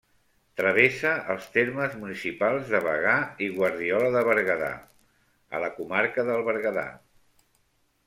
Travessa 0.59 1.11
els 1.33 1.45
termes 1.57 1.97
municipals 2.05 2.73
de 2.77 2.81
Bagà 2.87 3.15
i 3.49 3.51
Guardiola 3.59 4.11
de 4.19 4.27
Berguedà, 4.33 4.73
a 5.61 5.65
la 5.69 5.73
comarca 5.81 6.29
del 6.33 6.47
Berguedà. 6.53 6.91